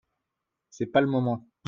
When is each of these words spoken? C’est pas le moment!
C’est 0.71 0.87
pas 0.87 0.99
le 1.01 1.05
moment! 1.05 1.45